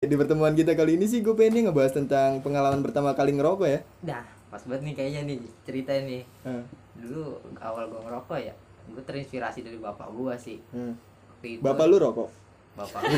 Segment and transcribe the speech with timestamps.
[0.00, 3.68] Di pertemuan kita kali ini sih gue pengen nih ngebahas tentang pengalaman pertama kali ngerokok
[3.68, 3.80] ya.
[4.00, 6.24] Dah, pas banget nih kayaknya nih cerita nih.
[6.40, 6.64] Hmm.
[6.96, 8.56] Dulu awal gua ngerokok ya,
[8.88, 10.56] gua terinspirasi dari bapak gua sih.
[10.72, 10.96] Hmm.
[11.44, 12.28] Itu, Bapak lu rokok?
[12.70, 13.02] bapak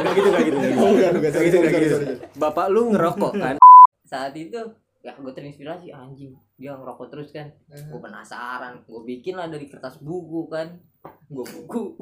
[0.00, 1.38] Enggak gitu, enggak gitu.
[1.44, 2.06] Sorry, sorry.
[2.40, 3.56] Bapak lu ngerokok kan?
[4.08, 4.56] saat itu
[5.04, 10.00] ya gue terinspirasi anjing dia ngerokok terus kan gue penasaran gue bikin lah dari kertas
[10.00, 10.80] buku kan
[11.28, 11.94] gue buku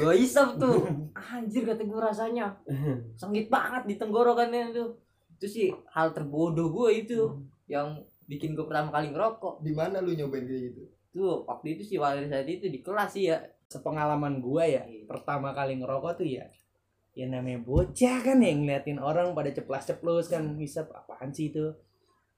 [0.00, 0.82] gue isap tuh.
[1.14, 2.56] Anjir kata gue rasanya.
[3.14, 4.96] Sengit banget di tenggorokannya tuh.
[5.38, 7.20] Itu sih hal terbodoh gue itu.
[7.68, 9.60] Yang bikin gue pertama kali ngerokok.
[9.60, 10.82] Di mana lu nyobain kayak gitu?
[11.12, 13.38] tuh waktu itu sih pada saat itu di kelas sih ya.
[13.68, 16.44] Sepengalaman gua ya pertama kali ngerokok tuh ya
[17.12, 21.72] ya namanya bocah kan yang ngeliatin orang pada ceplas ceplos kan bisa apaan sih itu?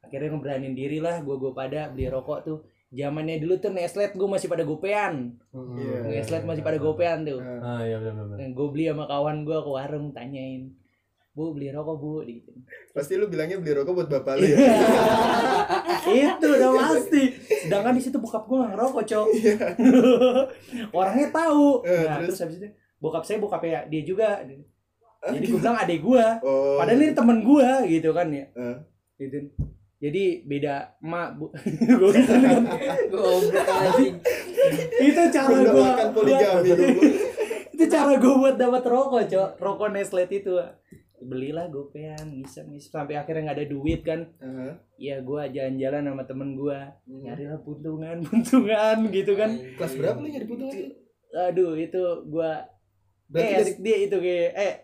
[0.03, 2.59] Akhirnya ngeberanin diri lah gua gua pada beli rokok tuh
[2.95, 5.35] zamannya dulu tuh Neslet gua masih pada gopean.
[5.51, 5.99] Iya.
[6.07, 7.39] Neslet masih pada gopean tuh.
[7.39, 8.47] Nah, Ah, iya benar benar.
[8.49, 10.71] gue beli sama kawan gua ke warung tanyain
[11.35, 12.23] bu beli rokok bu?
[12.23, 12.47] Gitu.
[12.95, 14.55] Pasti lu bilangnya beli rokok buat bapak lu ya.
[16.31, 17.23] itu udah pasti.
[17.67, 19.27] Sedangkan di situ bokap gua nggak ngerokok cok.
[20.99, 21.83] Orangnya tahu.
[21.83, 22.39] Eh, nah, terus?
[22.39, 22.69] terus habis itu
[23.03, 24.47] bokap saya bokapnya dia juga.
[25.25, 26.39] Jadi gue bilang adek gua.
[26.41, 26.79] Oh.
[26.79, 28.47] padahal ini temen gua gitu kan ya.
[28.55, 28.77] Eh.
[29.17, 29.39] gitu
[30.05, 31.47] jadi beda emak bu
[31.97, 32.13] Gua
[33.07, 34.15] goblok anjing
[35.01, 37.01] itu cara gua poligami dulu.
[37.75, 40.53] itu cara gua buat dapat rokok cok rokok Nestle itu
[41.19, 44.73] belilah gopean ngisep ngisep sampai akhirnya nggak ada duit kan Heeh.
[45.01, 47.21] ya gua jalan-jalan sama temen gua Hmm.
[47.23, 50.93] nyarilah puntungan puntungan gitu kan Kelas berapa lu nyari putung itu?
[51.33, 52.69] aduh itu gua
[53.25, 54.75] Berarti eh, dari SD itu kayak eh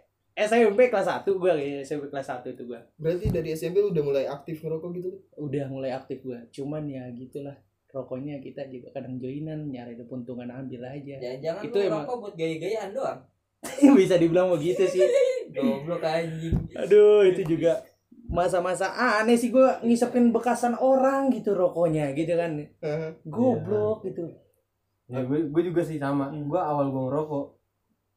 [0.41, 2.81] SMP kelas 1 gua kayak SMP kelas 1 itu gua.
[2.97, 5.11] Berarti dari SMP lu udah mulai aktif ngerokok gitu?
[5.37, 6.41] udah mulai aktif gua.
[6.49, 7.57] Cuman ya gitulah
[7.91, 11.19] rokoknya kita juga kadang joinan nyari ada puntungan ambil aja.
[11.19, 13.21] Jangan-jangan Itu lu emang- ngerokok buat gaya-gayaan doang.
[13.99, 15.03] Bisa dibilang begitu sih.
[15.55, 16.55] Goblok anjing.
[16.73, 17.83] Aduh itu juga
[18.31, 22.55] masa-masa aneh sih gua ngisepin bekasan orang gitu rokoknya gitu kan.
[22.57, 23.11] Heeh.
[23.27, 24.31] goblok gitu.
[25.11, 26.31] Ya gue, gue juga sih sama.
[26.31, 26.47] Hmm.
[26.47, 27.60] Gue awal gue ngerokok,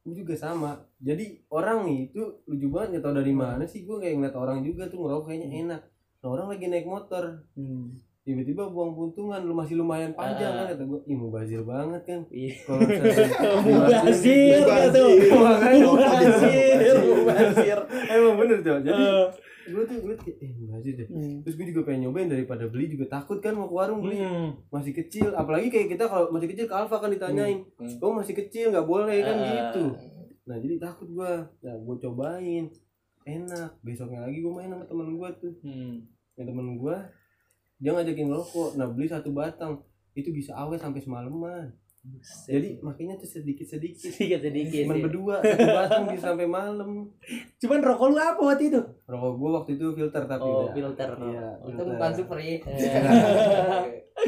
[0.04, 0.76] gue juga sama.
[1.00, 4.60] Jadi orang nih itu lucu banget nggak tahu dari mana sih gue kayak ngeliat orang
[4.60, 5.80] juga tuh ngerokok kayaknya enak.
[6.20, 7.24] Nah orang lagi naik motor,
[7.56, 8.00] hmm.
[8.20, 10.64] tiba-tiba buang puntungan, lu masih lumayan panjang Ah.
[10.64, 12.20] kan kata gue, ih mubazir banget kan.
[12.28, 12.52] Iya.
[12.62, 12.80] Kalau
[13.64, 15.04] Mubazir gitu.
[15.84, 16.96] Mubazir.
[17.00, 17.78] Mubazir.
[18.08, 18.78] Emang bener tuh.
[18.80, 19.24] Jadi Eh,
[19.64, 21.08] gue tuh kayak, eh mubazir deh.
[21.08, 21.36] hmm.
[21.44, 23.08] Terus gue juga pengen nyobain daripada beli juga.
[23.08, 24.20] Takut kan mau ke warung beli.
[24.20, 24.54] Hmm.
[24.68, 25.32] masih kecil.
[25.32, 27.64] Apalagi kayak kita kalau masih kecil ke Alfa kan ditanyain.
[27.80, 27.96] Hmm.
[28.00, 29.46] oh masih kecil nggak boleh kan Ah.
[29.48, 29.84] gitu.
[30.44, 31.48] Nah jadi takut gua.
[31.64, 32.64] Nah gua cobain.
[33.24, 33.70] Enak.
[33.80, 35.54] Besoknya lagi gua main sama temen gua tuh.
[35.64, 36.04] Hmm.
[36.34, 36.98] yang temen gua
[37.78, 38.70] dia ngajakin ngerokok.
[38.76, 39.80] Nah beli satu batang.
[40.14, 41.74] Itu bisa awet sampai semalaman
[42.44, 45.02] jadi makanya tuh sedikit sedikit sedikit sedikit cuman ya.
[45.02, 46.90] berdua satu batang bisa sampai malam
[47.56, 50.72] cuman rokok lu apa waktu itu rokok gua waktu itu filter tapi oh udah.
[50.72, 51.84] filter iya itu filter.
[51.90, 52.56] bukan super ya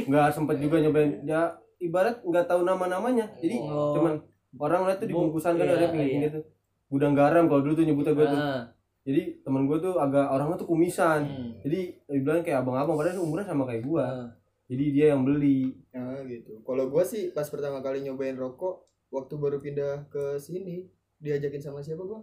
[0.03, 1.41] nggak sempet juga nyobain ya
[1.79, 3.93] ibarat nggak tahu nama namanya jadi Oh.
[3.93, 4.13] cuman
[4.57, 6.25] orang lihat tuh di Bu- bungkusan kan iya, ada pinggir iya.
[6.27, 6.41] gitu
[6.89, 8.63] gudang garam kalau dulu tuh nyebutnya gue tuh Ah.
[9.03, 11.51] jadi temen gue tuh agak orangnya tuh kumisan Hmm.
[11.61, 14.33] jadi dibilang kayak abang-abang padahal umurnya sama kayak gue Ah.
[14.67, 16.61] Jadi dia yang beli Nah gitu.
[16.67, 18.85] Kalau gua sih pas pertama kali nyobain rokok
[19.15, 20.91] waktu baru pindah ke sini
[21.23, 22.21] diajakin sama siapa gua?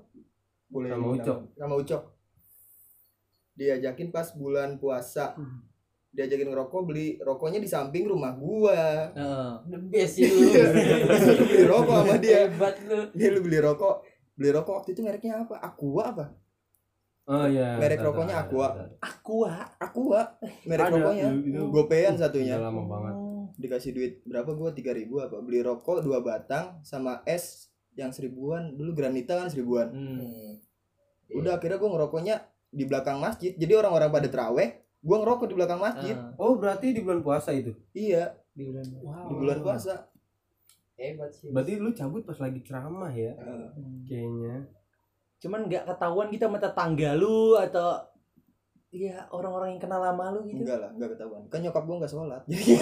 [0.70, 1.06] Boleh Sama.
[1.18, 1.38] Ucok.
[1.58, 2.04] Sama Ucok.
[3.54, 5.38] Diajakin pas bulan puasa.
[5.38, 5.66] Hmm.
[6.14, 9.10] Diajakin ngerokok beli rokoknya di samping rumah gua.
[9.18, 9.54] Ah.
[9.66, 10.54] the best sih lu
[11.42, 12.46] Lu beli rokok sama dia.
[12.46, 13.96] hebat lu Dia lu beli rokok.
[14.38, 15.58] Beli rokok waktu itu mereknya apa?
[15.62, 16.26] Aqua apa?
[17.26, 18.68] Oh iya Merek rokoknya Aqua.
[19.00, 20.22] Aqua Aqua.
[20.64, 21.28] Merek Ada, rokoknya.
[21.68, 22.56] Gopean satunya.
[22.58, 23.46] Udah lama banget Oh.
[23.54, 24.72] Dikasih duit berapa gua?
[24.72, 24.90] 3000
[25.22, 25.38] apa?
[25.40, 30.58] Beli rokok dua batang sama es yang seribuan dulu granita kan seribuan Hmm.
[31.30, 32.36] udah akhirnya gue ngerokoknya
[32.68, 36.34] di belakang masjid jadi orang-orang pada teraweh gue ngerokok di belakang masjid Ah.
[36.36, 38.82] oh berarti di bulan puasa itu iya di bulan
[39.30, 40.10] di bulan puasa
[40.96, 44.02] hebat sih berarti lu cabut pas lagi ceramah ya Hmm.
[44.04, 44.66] kayaknya
[45.44, 48.00] cuman nggak ketahuan kita sama tetangga lu atau
[48.94, 50.64] ya orang-orang yang kenal lama lu gitu.
[50.64, 51.44] Enggak lah enggak ketahuan.
[51.52, 52.42] Kan nyokap gue nggak sholat.
[52.48, 52.80] Jadi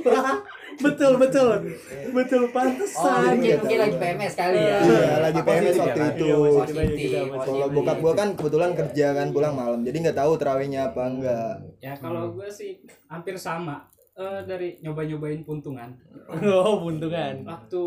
[0.84, 1.56] betul betul.
[2.12, 3.60] Betul oh pantesan mungkin gitu.
[3.64, 4.78] mungkin lagi PMS kali ya.
[4.84, 6.28] Iya lagi PMS waktu itu.
[6.92, 9.80] Iya, kalau bokap gue kan kebetulan kerja kan pulang malam.
[9.80, 13.88] Jadi nggak tahu terawihnya apa enggak Ya kalau gue sih hampir sama
[14.20, 15.96] Eh, dari nyoba-nyobain puntungan.
[16.44, 17.80] oh buntungan Waktu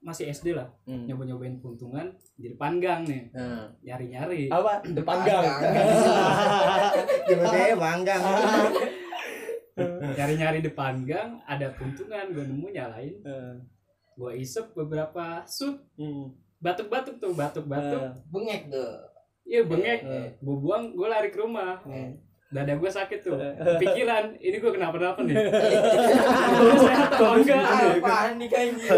[0.00, 1.04] masih SD lah, Hmm.
[1.04, 3.68] nyoba-nyobain puntungan jadi panggang nih, Nah.
[3.80, 4.48] nyari-nyari.
[4.48, 5.44] apa depan gang
[7.24, 8.22] Gimana ya banggang
[10.14, 13.54] nyari-nyari depan gang ada puntungan gue nemu nyalain Eh,
[14.14, 16.32] gue isep beberapa sut hmm.
[16.60, 18.92] batuk-batuk tuh batuk-batuk Eh, bengek tuh
[19.44, 20.28] iya bengek Eh.
[20.38, 22.14] gue buang gue lari ke rumah eh.
[22.54, 23.50] Dada gue sakit tuh Eh.
[23.76, 25.34] pikiran ini gue kenapa-napa nih
[26.54, 28.90] Gue sehat apa enggak ah, panik anjir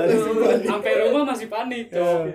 [0.62, 2.28] sampai rumah masih panik tuh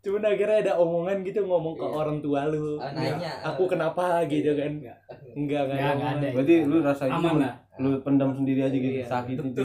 [0.00, 1.92] Cuman akhirnya ada omongan gitu ngomong ke Iya.
[1.92, 2.80] orang tua lu.
[2.80, 4.72] Ah, nanya Aku kenapa gitu kan?
[4.74, 4.96] Enggak.
[5.36, 5.60] Enggak?
[5.68, 6.28] Enggak, enggak ada.
[6.32, 9.60] Berarti lu rasa itu aman lah lu pendam sendiri aja gitu Iya, sakit itu.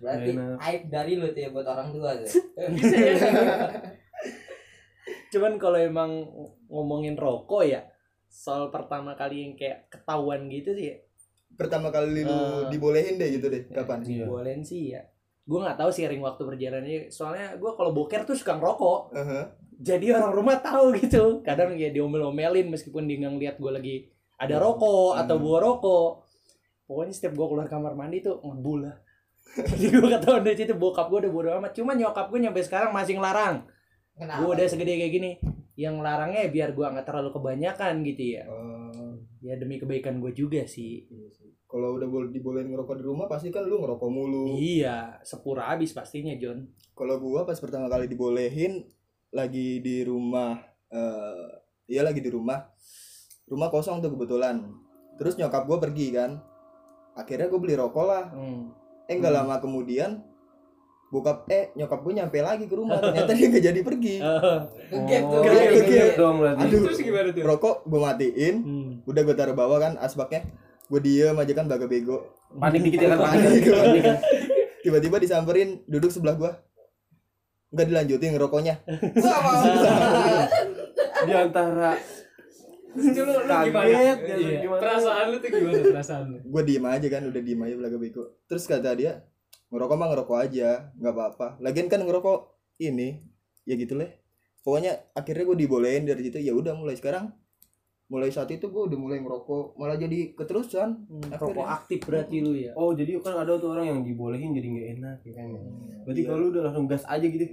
[0.00, 0.58] berarti Enak.
[0.60, 2.26] aib dari lu tuh ya buat orang tua tuh
[2.72, 3.14] bisa ya
[5.30, 6.10] Cuman kalau emang
[6.66, 7.78] ngomongin rokok ya,
[8.30, 10.96] soal pertama kali yang kayak ketahuan gitu sih, ya,
[11.52, 12.70] pertama kali lu Eh.
[12.70, 14.24] dibolehin deh gitu deh kapan Iya.
[14.24, 15.02] bolehin sih ya.
[15.42, 17.10] Gue nggak tahu seiring waktu berjalannya.
[17.10, 19.00] Soalnya gue kalau boker tuh suka ngerokok.
[19.12, 19.40] Aha.
[19.76, 21.42] Jadi orang rumah tahu gitu.
[21.42, 23.96] Kadang ya diomel-omelin meskipun dia nggak ngeliat gue lagi
[24.36, 25.44] ada rokok atau Hmm.
[25.44, 26.10] bawa rokok.
[26.86, 28.96] Pokoknya setiap gue keluar kamar mandi tuh ngebul lah.
[29.74, 31.72] Jadi gue ketahuan dari situ bokap gue udah bodo amat.
[31.72, 33.66] Cuma nyokap gue nyampe sekarang masih ngelarang.
[34.12, 35.30] kenapa Gue udah segede kayak gini.
[35.80, 38.44] Yang larangnya biar gue nggak terlalu kebanyakan gitu ya.
[38.44, 41.08] Oh, Ya demi kebaikan gue juga sih.
[41.08, 41.48] iya sih.
[41.64, 45.90] kalau udah boleh dibolehin ngerokok di rumah pasti kan lu ngerokok mulu Iya, sepura habis
[45.90, 46.66] pastinya John.
[46.92, 48.84] kalau gua pas pertama kali dibolehin
[49.30, 51.48] lagi di rumah eh
[51.88, 52.58] iya lagi di rumah
[53.46, 54.66] rumah kosong tuh kebetulan
[55.14, 56.42] terus nyokap gua pergi kan
[57.12, 58.74] akhirnya gue beli rokok lah Hmm.
[59.06, 60.26] eh nggak lama kemudian
[61.10, 64.16] bokap eh nyokap gue nyampe lagi ke rumah ternyata dia nggak jadi pergi
[64.90, 66.62] Ngegap tuh Oh, Ngegap, dong berarti.
[66.64, 66.80] Aduh.
[66.84, 68.90] terus gimana tuh rokok gue matiin Hmm.
[69.04, 70.46] udah gue taruh bawah kan asbaknya
[70.86, 73.62] gue diem aja kan baga bego Panik dikit ya kan Panik.
[73.62, 74.04] panik.
[74.82, 76.52] tiba-tiba disamperin duduk sebelah gua
[77.68, 78.74] nggak dilanjutin ngerokoknya
[81.20, 81.94] Di antara
[82.90, 84.58] Terus lu, lu gimana Kaget, Iya.
[84.58, 84.80] gimana?
[84.82, 88.24] perasaan lu tuh gimana perasaan lu gue diem aja kan udah diem aja belaga bego
[88.44, 89.12] terus kata dia
[89.70, 92.38] ngerokok mah ngerokok aja nggak apa-apa lagian kan ngerokok
[92.78, 93.22] ini
[93.62, 94.10] ya gitu lah
[94.60, 97.30] pokoknya akhirnya gue dibolehin dari situ ya udah mulai sekarang
[98.06, 102.58] mulai saat itu gue udah mulai ngerokok malah jadi keterusan Hmm, Rokok aktif berarti lu
[102.58, 102.74] ya.
[102.74, 105.46] Oh jadi kan ada tuh orang yang dibolehin jadi nggak enak ya kan.
[105.46, 105.60] ya.
[106.02, 106.26] Berarti Iya.
[106.26, 107.44] kalau lu udah langsung gas aja gitu.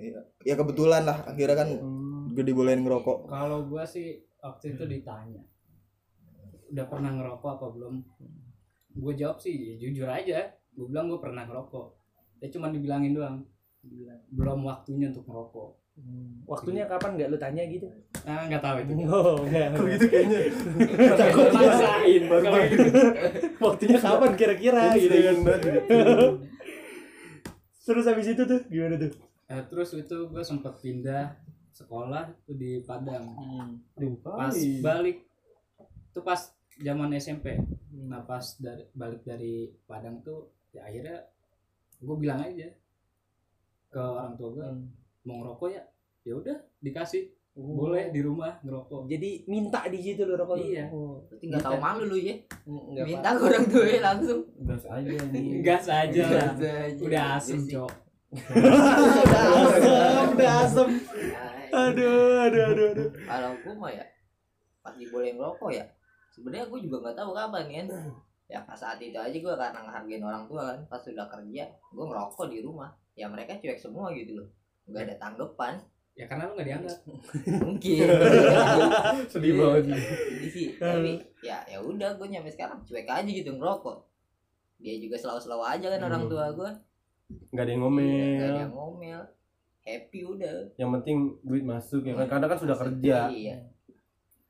[0.41, 2.33] ya kebetulan lah akhirnya kan Hmm.
[2.33, 5.45] gue dibolehin ngerokok kalau gua sih waktu itu ditanya
[6.67, 7.93] udah pernah ngerokok apa belum
[8.95, 10.41] gue jawab sih ya jujur aja
[10.73, 11.96] gue bilang gue pernah ngerokok
[12.41, 13.43] ya cuma dibilangin doang
[14.33, 16.45] belum waktunya untuk ngerokok Hmm.
[16.45, 17.89] Waktunya kapan nggak lu tanya gitu?
[18.21, 19.73] ah nggak tahu itu Oh, enggak.
[19.73, 20.39] Kok gitu kayaknya.
[21.25, 22.89] Takut maksain kalau gitu.
[23.57, 25.37] Waktunya kapan kira-kira gitu kan.
[25.57, 25.97] gitu.
[27.81, 29.09] Terus habis itu tuh gimana tuh?
[29.49, 31.33] Nah, terus itu gue sempat pindah
[31.73, 33.33] sekolah tuh di Padang
[33.97, 35.25] Aduh, pas balik
[35.85, 36.41] itu pas
[36.77, 37.57] zaman SMP
[38.09, 41.21] nah pas dari balik dari Padang tuh ya akhirnya
[41.99, 42.67] gue bilang aja
[43.87, 44.65] ke orang tua gue
[45.23, 45.83] mau ngerokok ya
[46.21, 50.55] ya udah dikasih boleh di rumah ngerokok Jadi minta di situ lu rokok.
[50.55, 50.65] lu?
[50.67, 50.85] Iya.
[50.87, 51.25] Oh.
[51.25, 52.35] Berarti nggak tahu malu lu ya
[52.69, 55.45] Enggak minta ke orang tua ya langsung gas aja nih.
[55.65, 57.01] gas aja lah Gas aja.
[57.01, 57.91] udah asem cok
[58.27, 60.87] udah asem, udah asem.
[61.67, 63.09] Aduh, aduh, aduh, aduh.
[63.23, 64.05] kalau gue mah ya
[64.79, 65.85] pas dibolehin ngerokok ya
[66.29, 67.85] sebenarnya gue juga nggak tahu kapan kan
[68.47, 72.05] ya pas saat itu aja gue karena ngehargain orang tua kan pas sudah kerja gue
[72.05, 74.47] ngerokok di rumah ya mereka cuek semua gitu loh
[74.85, 75.75] nggak ada tanggapan
[76.13, 76.97] ya karena lu nggak dianggap
[77.67, 77.97] mungkin
[79.31, 79.83] Sedih banget.
[79.93, 83.97] Jadi sih tapi ya ya udah gue nyampe sekarang cuek aja gitu ngerokok
[84.77, 86.31] dia juga selalu-selalu aja kan orang Hmm.
[86.31, 86.71] tua gue
[87.51, 88.55] Gak ada yang Iya, nggak ada ngomel.
[88.55, 89.21] yang ngomel
[89.83, 92.27] happy udah Yang penting duit masuk ya kan.
[92.29, 93.17] Karena kan sudah kerja.
[93.29, 93.57] iya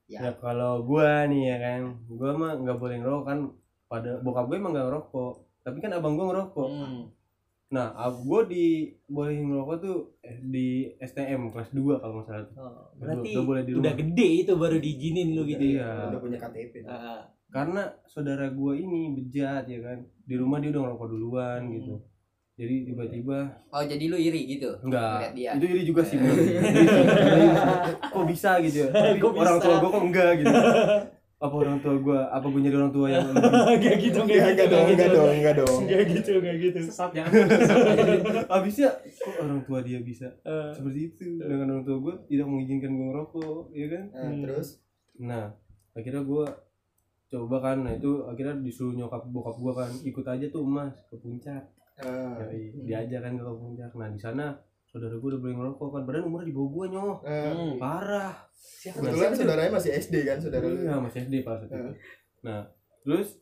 [0.05, 0.19] Ya.
[0.21, 3.39] Ya kalau gua nih ya kan, gua mah nggak boleh ngerokok kan.
[3.88, 5.34] Pada bokap gue emang nggak ngerokok.
[5.62, 6.70] Tapi kan abang gua ngerokok.
[6.70, 7.01] Hmm.
[7.67, 8.65] Nah, ab gua di
[9.06, 10.67] bolehin ngerokok tuh eh, di
[10.98, 12.48] STM kelas 2 kalau nggak salah.
[12.53, 15.84] Oh, Udah- berarti udah boleh di udah gede itu baru diizinin lu gitu ya.
[15.84, 16.08] Iya.
[16.08, 19.98] udah punya KTP Ah, Karena saudara gua ini bejat ya kan.
[20.22, 21.74] Di rumah dia udah ngerokok duluan Hmm.
[21.74, 21.96] gitu.
[22.56, 23.38] Jadi tiba-tiba
[23.70, 25.29] oh jadi lu iri gitu enggak.
[25.32, 25.51] Dia.
[25.53, 26.17] Itu iri juga sih.
[28.01, 28.89] kok bisa gitu ya?
[28.89, 29.65] Tapi Kok orang bisa?
[29.65, 30.56] tua gua kok enggak gitu.
[31.38, 32.20] Apa orang tua gua?
[32.34, 33.29] Apa gua nyari orang tua yang
[33.77, 35.79] Enggak gitu, enggak enggak dong enggak dong enggak dong.
[35.86, 36.77] Enggak gitu, enggak gitu.
[36.89, 37.25] sesat ya
[38.53, 41.38] Habisnya kok orang tua dia bisa Eh, seperti itu?
[41.38, 44.03] Dengan orang tua gue tidak mengizinkan gue ngerokok ya kan?
[44.10, 44.67] Nah, terus?
[45.22, 45.46] Nah
[45.94, 46.46] akhirnya gue
[47.27, 51.15] coba kan nah itu akhirnya disuruh nyokap bokap gue kan ikut aja tuh emas ke
[51.22, 51.63] puncak.
[51.98, 52.06] Eh,
[52.74, 53.89] Yoi, diajak kan ke puncak.
[53.94, 57.15] Nah di sana saudara gue udah boleh ngerokok kan padahal umurnya di bawah gue nyoh.
[57.22, 57.74] Eh, hmm.
[57.77, 58.34] parah.
[58.79, 60.77] Kebetulan saudaranya masih SD kan saudara lu?
[60.77, 61.94] Iya masih SD pas itu Eh.
[62.39, 62.63] nah
[63.01, 63.36] terus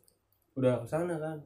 [0.53, 1.37] udah ke sana kan.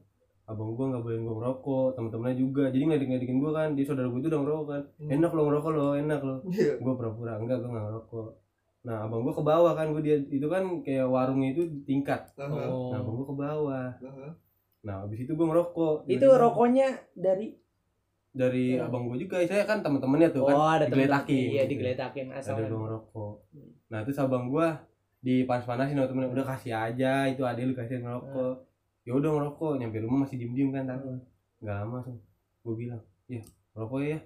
[0.44, 2.64] Abang gua nggak boleh gua ngerokok teman-temannya juga.
[2.68, 4.84] Jadi ngelidik-ngelidikin gua kan di saudara gua itu udah ngerokok kan.
[5.06, 6.74] Enak lo ngerokok lo enak lo Iya.
[6.82, 8.30] gua pura-pura enggak gua nggak ngerokok.
[8.80, 12.34] Nah abang gua ke bawah kan gua dia itu kan kayak warungnya itu tingkat.
[12.34, 12.90] Aha, Oh.
[12.90, 13.88] nah abang gua ke bawah.
[14.00, 14.28] Aha.
[14.80, 16.08] nah habis itu gua ngerokok.
[16.08, 17.54] Itu rokoknya dari
[18.32, 18.86] dari Hmm.
[18.86, 19.42] abang gua juga.
[19.42, 21.72] Saya kan teman-temannya tuh kan Oh, ada temen digeletakin Iya, gitu.
[21.72, 22.54] digeletakin asal.
[22.54, 23.34] ada gua ngerokok.
[23.88, 24.68] Nah terus abang gua
[25.20, 26.30] dipanas-panasin sama temennya.
[26.32, 28.56] Udah kasih aja itu adek lu kasih ngerokok.
[29.02, 31.18] Ya udah ngerokok nyampe rumah masih diem diem kan tahu
[31.60, 32.18] nggak lama langsung
[32.60, 33.42] gua bilang ya
[33.74, 34.20] ngerokok ya.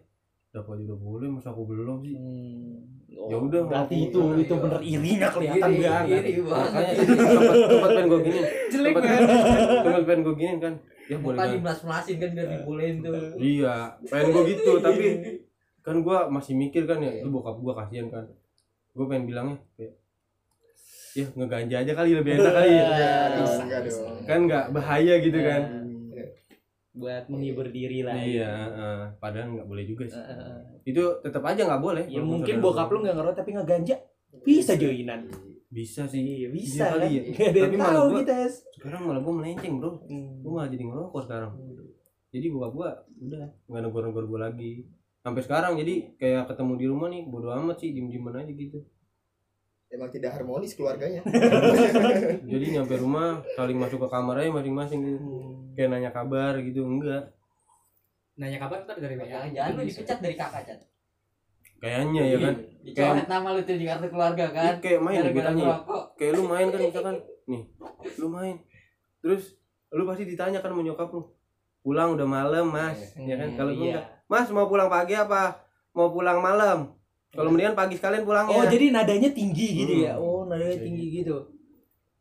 [0.51, 2.13] Dapat juga boleh masa aku belum sih?
[2.13, 2.77] Hmm.
[3.09, 4.43] Ya udah, berarti itu ngerokok.
[4.43, 6.21] itu bener irinya kelihatan Iri, banget.
[6.23, 6.85] iri banget.
[6.93, 8.39] tempat tempat pengen gua gini
[8.71, 9.29] jelek tempat banget.
[9.85, 10.73] tempat pengen gua gini kan
[11.05, 13.35] ya boleh Muka kan dimelas-melasin kan biar dibolehin tuh.
[13.35, 15.05] iya pengen gua gitu tapi
[15.79, 18.23] kan gua masih mikir kan ya itu bokap gua kasihan kan
[18.91, 19.93] gua pengen bilangnya kayak
[21.13, 22.85] ya ngeganja aja kali lebih enak kali ya
[24.23, 25.61] kan nggak bahaya gitu kan.
[26.93, 28.13] Buat menghibur diri lah.
[28.13, 30.61] iya eh, padahal nggak boleh juga sih Heeh.
[30.85, 33.97] itu tetap aja nggak boleh Ya mungkin bokap lu nggak ngerokok tapi ngeganja.
[34.39, 35.25] Bisa joinan.
[35.67, 37.09] bisa sih Iya, Iya bisa kali kan.
[37.09, 37.21] ya.
[37.25, 38.33] Gak ada yang Tapi malah kita.
[38.45, 38.55] Es.
[38.83, 40.43] Sekarang malah gua melenceng bro Hmm.
[40.43, 41.51] gua malah jadi ngerokok sekarang
[42.29, 44.83] jadi bokap gua udah nggak negor-negor gua lagi
[45.17, 48.83] sampai sekarang jadi kayak ketemu di rumah nih bodo amat sih diem-dieman aja gitu
[49.87, 51.21] Emang tidak harmonis keluarganya.
[52.49, 55.69] jadi nyampe rumah saling masuk ke kamar aja masing-masing gitu Hmm.
[55.73, 57.29] kayak nanya kabar gitu enggak
[58.33, 60.79] nanya kabar ntar dari WA Jangan-jangan lu dipecat dari kakak, Cat.
[61.77, 64.73] kayaknya ya kan Dicoret nama lu tuh di kartu keluarga Iya, kan.
[64.81, 65.51] kayak main gue ya.
[65.51, 66.03] ngerokok.
[66.15, 67.61] kayak lu main kan misalkan nih
[68.17, 68.55] lu main
[69.23, 69.55] terus
[69.89, 71.31] lu pasti ditanya kan nyokap lu
[71.79, 73.79] pulang udah malam mas ya kan Hmm, kalau iya.
[73.79, 76.91] enggak mas mau pulang pagi apa mau pulang malam
[77.29, 80.03] kalau mendingan pagi sekalian pulangnya Oh jadi nadanya tinggi gitu Hmm.
[80.03, 80.13] ya?
[80.15, 81.37] Oh nadanya Jadi- tinggi gitu.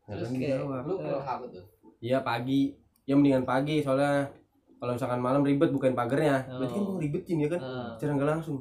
[0.03, 1.63] Nah, Terus kayak lu pulang apa tuh?
[1.99, 4.31] iya pagi ya mendingan pagi soalnya
[4.75, 6.87] kalau misalkan malam ribet bukain pagernya berarti kan Oh.
[6.89, 7.91] gua ribetin ya kan Ah.
[7.95, 8.57] cara nggak langsung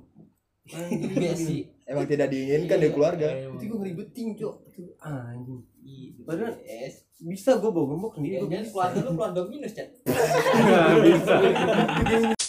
[0.62, 1.66] Iya sih.
[1.82, 3.26] Emang tidak diinginkan dari keluarga.
[3.26, 4.54] Berarti gue ngeribetin cok
[5.00, 6.22] anjing Gitu.
[6.22, 6.54] Padahal-.
[7.22, 9.88] Bisa gue bawa gembok sendiri Ya, bisa keluarga lu keluarga minus, Cat.
[10.66, 11.34] Nggak bisa